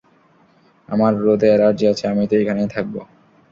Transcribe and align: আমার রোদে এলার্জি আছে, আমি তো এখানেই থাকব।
আমার 0.89 1.11
রোদে 1.23 1.47
এলার্জি 1.55 1.85
আছে, 1.91 2.05
আমি 2.07 2.23
তো 2.29 2.35
এখানেই 2.41 2.69
থাকব। 2.75 2.95